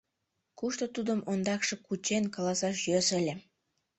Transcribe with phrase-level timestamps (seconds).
[0.59, 3.33] Кушто тудым ондакше кучен, каласаш йӧсӧ ыле.